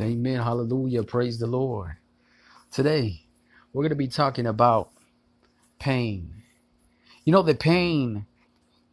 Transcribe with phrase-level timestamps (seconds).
[0.00, 0.40] Amen.
[0.40, 1.02] Hallelujah.
[1.02, 1.96] Praise the Lord.
[2.72, 3.22] Today,
[3.72, 4.90] we're going to be talking about
[5.78, 6.42] pain.
[7.24, 8.26] You know, the pain,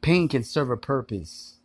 [0.00, 1.56] pain can serve a purpose.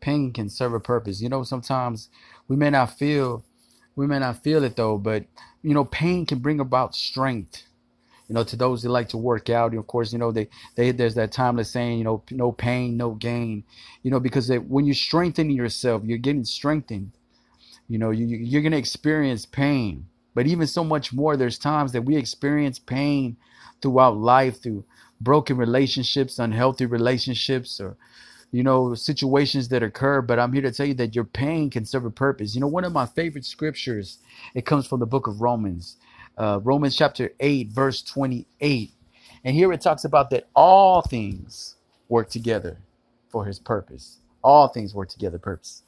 [0.00, 1.20] Pain can serve a purpose.
[1.20, 2.10] You know, sometimes
[2.48, 3.44] we may not feel,
[3.96, 5.24] we may not feel it though, but
[5.62, 7.64] you know, pain can bring about strength.
[8.28, 10.90] You know, to those that like to work out, of course, you know, they, they
[10.90, 13.64] there's that timeless saying, you know, no pain, no gain.
[14.02, 17.12] You know, because when you're strengthening yourself, you're getting strengthened
[17.88, 20.06] you know, you, you're going to experience pain.
[20.34, 23.36] But even so much more, there's times that we experience pain
[23.80, 24.84] throughout life through
[25.20, 27.96] broken relationships, unhealthy relationships, or,
[28.52, 30.20] you know, situations that occur.
[30.20, 32.54] But I'm here to tell you that your pain can serve a purpose.
[32.54, 34.18] You know, one of my favorite scriptures,
[34.54, 35.96] it comes from the book of Romans,
[36.36, 38.90] uh, Romans chapter 8, verse 28.
[39.44, 41.76] And here it talks about that all things
[42.08, 42.78] work together
[43.30, 44.18] for his purpose.
[44.42, 45.82] All things work together purpose.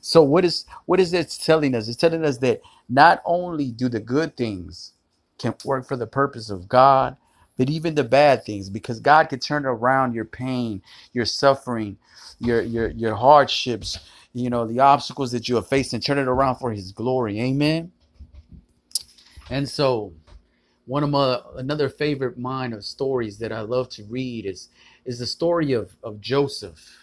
[0.00, 1.88] So what is what is it telling us?
[1.88, 4.92] It's telling us that not only do the good things
[5.38, 7.16] can work for the purpose of God,
[7.58, 11.96] but even the bad things, because God can turn around your pain, your suffering,
[12.38, 13.98] your your your hardships,
[14.32, 17.40] you know, the obstacles that you are facing, turn it around for his glory.
[17.40, 17.92] Amen.
[19.50, 20.12] And so
[20.86, 24.68] one of my another favorite mine of stories that I love to read is
[25.04, 27.01] is the story of, of Joseph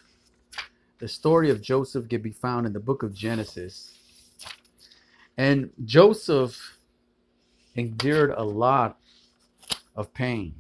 [1.00, 3.98] the story of Joseph can be found in the book of Genesis.
[5.38, 6.78] And Joseph
[7.76, 8.98] endured a lot
[9.96, 10.56] of pain.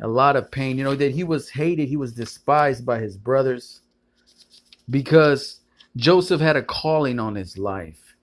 [0.00, 0.76] A lot of pain.
[0.76, 3.80] You know, that he was hated, he was despised by his brothers
[4.90, 5.60] because
[5.96, 8.16] Joseph had a calling on his life.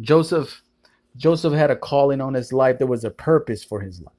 [0.00, 0.62] Joseph
[1.16, 2.78] Joseph had a calling on his life.
[2.78, 4.14] There was a purpose for his life.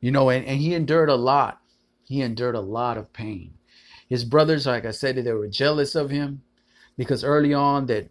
[0.00, 1.60] You know, and, and he endured a lot.
[2.04, 3.55] He endured a lot of pain.
[4.08, 6.42] His brothers, like I said, they were jealous of him
[6.96, 8.08] because early on that,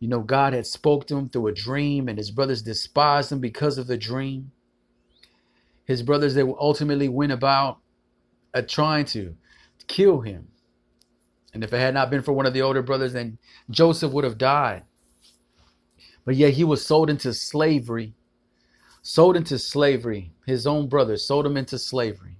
[0.00, 3.40] you know, God had spoke to him through a dream and his brothers despised him
[3.40, 4.52] because of the dream.
[5.84, 7.78] His brothers, they ultimately went about
[8.54, 9.36] uh, trying to
[9.86, 10.48] kill him.
[11.52, 13.38] And if it had not been for one of the older brothers, then
[13.70, 14.82] Joseph would have died.
[16.24, 18.14] But yet he was sold into slavery.
[19.02, 20.32] Sold into slavery.
[20.46, 22.36] His own brothers sold him into slavery.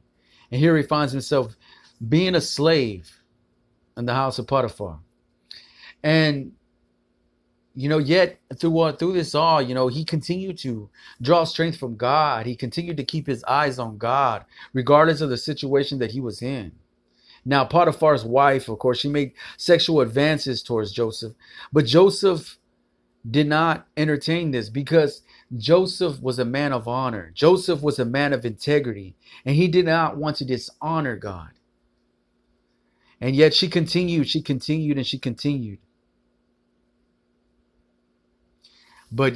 [0.51, 1.55] And here he finds himself
[2.09, 3.21] being a slave
[3.97, 4.99] in the house of Potiphar.
[6.03, 6.53] And
[7.77, 10.89] you know, yet through uh, through this all, you know, he continued to
[11.21, 12.47] draw strength from God.
[12.47, 16.41] He continued to keep his eyes on God, regardless of the situation that he was
[16.41, 16.73] in.
[17.45, 21.35] Now, Potiphar's wife, of course, she made sexual advances towards Joseph,
[21.73, 22.59] but Joseph
[23.29, 25.23] did not entertain this because
[25.57, 27.33] Joseph was a man of honor.
[27.35, 31.51] Joseph was a man of integrity, and he did not want to dishonor God.
[33.21, 35.79] And yet she continued, she continued, and she continued.
[39.11, 39.35] But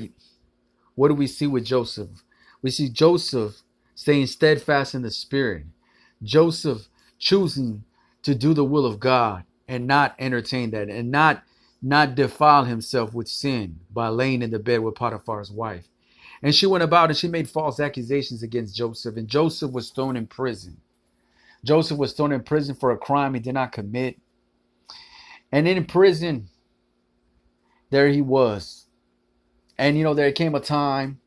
[0.95, 2.25] what do we see with Joseph?
[2.61, 3.63] We see Joseph
[3.95, 5.67] staying steadfast in the spirit.
[6.23, 7.85] Joseph choosing
[8.23, 11.45] to do the will of God and not entertain that and not
[11.81, 15.87] not defile himself with sin by laying in the bed with Potiphar's wife.
[16.43, 20.17] And she went about and she made false accusations against Joseph, and Joseph was thrown
[20.17, 20.81] in prison.
[21.65, 24.19] Joseph was thrown in prison for a crime he did not commit.
[25.51, 26.49] And in prison,
[27.91, 28.87] there he was.
[29.79, 31.21] And you know, there came a time,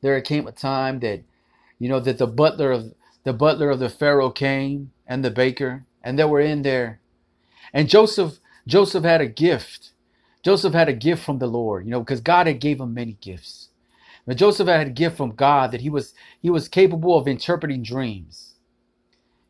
[0.00, 1.22] there came a time that,
[1.78, 2.94] you know, that the butler of
[3.24, 7.00] the butler of the Pharaoh came and the baker, and they were in there.
[7.72, 9.92] And Joseph, Joseph had a gift.
[10.42, 13.12] Joseph had a gift from the Lord, you know, because God had gave him many
[13.20, 13.68] gifts.
[14.26, 17.82] But Joseph had a gift from God that he was he was capable of interpreting
[17.82, 18.51] dreams.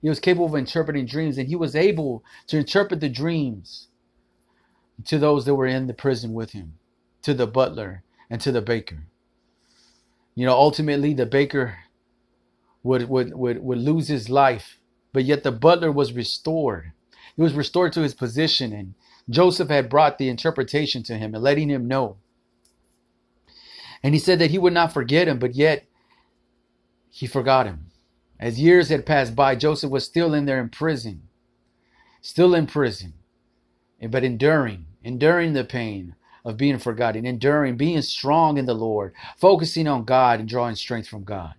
[0.03, 3.87] He was capable of interpreting dreams, and he was able to interpret the dreams
[5.07, 6.75] to those that were in the prison with him,
[7.23, 9.07] to the butler and to the baker.
[10.35, 11.79] You know, ultimately the baker
[12.83, 14.79] would would would, would lose his life,
[15.13, 16.93] but yet the butler was restored.
[17.37, 18.95] He was restored to his position, and
[19.31, 22.17] Joseph had brought the interpretation to him and letting him know.
[24.03, 25.87] And he said that he would not forget him, but yet
[27.09, 27.92] he forgot him.
[28.43, 31.29] As years had passed by, Joseph was still in there in prison,
[32.21, 33.13] still in prison,
[34.11, 39.87] but enduring, enduring the pain of being forgotten, enduring, being strong in the Lord, focusing
[39.87, 41.55] on God and drawing strength from God.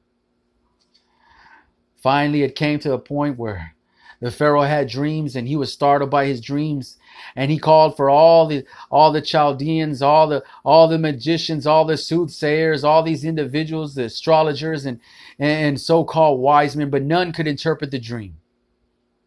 [1.95, 3.75] Finally, it came to a point where
[4.21, 6.97] the Pharaoh had dreams and he was startled by his dreams
[7.35, 11.85] and he called for all the all the Chaldeans, all the all the magicians, all
[11.85, 14.99] the soothsayers, all these individuals, the astrologers and
[15.39, 18.37] and so-called wise men, but none could interpret the dream.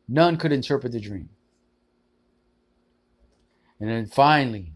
[0.08, 1.30] None could interpret the dream.
[3.80, 4.72] And then finally,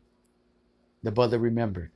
[1.02, 1.92] The brother remembered.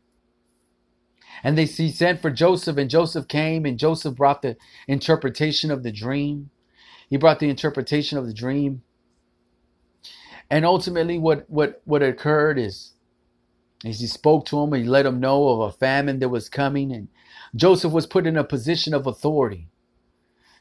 [1.43, 4.57] And they he sent for Joseph, and Joseph came, and Joseph brought the
[4.89, 6.51] interpretation of the dream.
[7.09, 8.83] He brought the interpretation of the dream.
[10.51, 12.93] And ultimately, what what what occurred is,
[13.85, 16.49] is he spoke to him, and he let him know of a famine that was
[16.49, 17.09] coming, and
[17.57, 19.69] Joseph was put in a position of authority.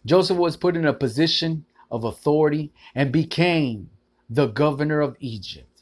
[0.05, 3.89] Joseph was put in a position of authority and became
[4.29, 5.72] the governor of Egypt.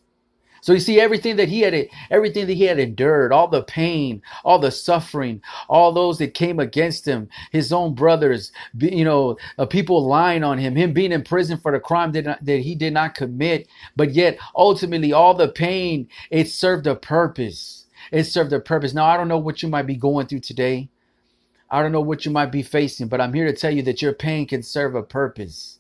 [0.62, 4.22] So you see everything that he had, everything that he had endured, all the pain,
[4.46, 9.66] all the suffering, all those that came against him, his own brothers, you know, uh,
[9.66, 12.94] people lying on him, him being in prison for the crime that, that he did
[12.94, 13.68] not commit.
[13.96, 17.88] But yet ultimately all the pain, it served a purpose.
[18.12, 18.94] It served a purpose.
[18.94, 20.90] Now I don't know what you might be going through today.
[21.72, 24.02] I don't know what you might be facing, but I'm here to tell you that
[24.02, 25.80] your pain can serve a purpose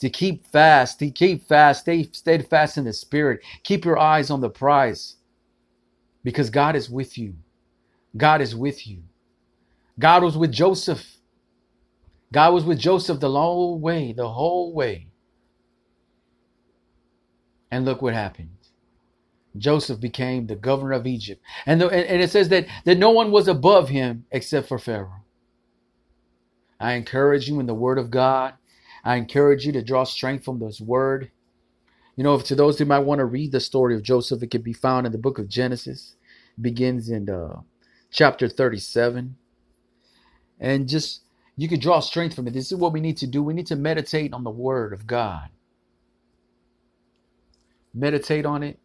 [0.00, 3.40] to keep fast, to keep fast, stay steadfast in the spirit.
[3.62, 5.16] Keep your eyes on the prize
[6.22, 7.34] because God is with you.
[8.16, 9.02] God is with you.
[9.98, 11.16] God was with Joseph.
[12.32, 15.08] God was with Joseph the long way, the whole way.
[17.70, 18.50] And look what happened.
[19.56, 21.42] Joseph became the governor of Egypt.
[21.64, 25.24] And, the, and it says that, that no one was above him except for Pharaoh.
[26.78, 28.54] I encourage you in the word of God
[29.06, 31.30] I encourage you to draw strength from this word.
[32.16, 34.62] You know, to those who might want to read the story of Joseph, it can
[34.62, 36.16] be found in the book of Genesis.
[36.58, 37.60] It begins in uh,
[38.10, 39.36] chapter 37.
[40.58, 41.20] And just
[41.56, 42.54] you can draw strength from it.
[42.54, 43.44] This is what we need to do.
[43.44, 45.50] We need to meditate on the word of God.
[47.94, 48.80] Meditate on it.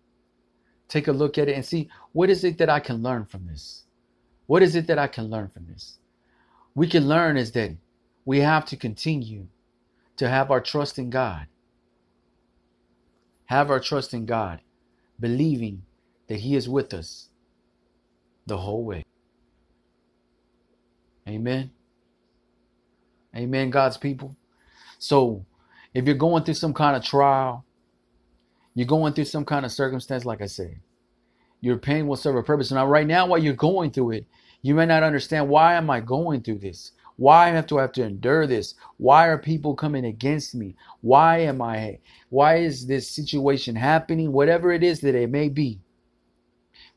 [0.87, 3.47] Take a look at it and see what is it that I can learn from
[3.47, 3.85] this?
[4.45, 5.97] What is it that I can learn from this?
[6.75, 7.71] We can learn is that
[8.23, 9.47] we have to continue
[10.21, 11.47] to have our trust in God.
[13.45, 14.61] Have our trust in God,
[15.19, 15.81] believing
[16.27, 17.29] that He is with us
[18.45, 19.03] the whole way.
[21.27, 21.71] Amen.
[23.35, 24.37] Amen, God's people.
[24.99, 25.43] So,
[25.95, 27.65] if you're going through some kind of trial,
[28.75, 30.81] you're going through some kind of circumstance, like I said,
[31.61, 32.71] your pain will serve a purpose.
[32.71, 34.27] Now, right now, while you're going through it,
[34.61, 36.91] you may not understand why am I going through this?
[37.21, 38.73] Why have to I have to endure this?
[38.97, 40.75] Why are people coming against me?
[41.01, 44.31] Why am I why is this situation happening?
[44.31, 45.81] Whatever it is that it may be.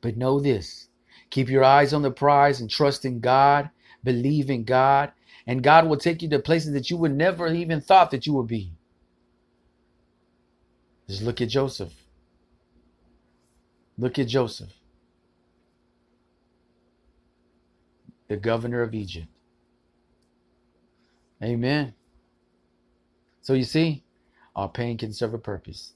[0.01, 0.89] But know this.
[1.29, 3.69] Keep your eyes on the prize and trust in God,
[4.03, 5.13] believe in God,
[5.47, 8.33] and God will take you to places that you would never even thought that you
[8.33, 8.73] would be.
[11.07, 11.93] Just look at Joseph.
[13.99, 14.73] Look at Joseph,
[18.29, 19.29] the governor of Egypt.
[21.45, 21.93] Amen.
[23.43, 24.03] So you see,
[24.57, 25.93] our pain can serve a purpose.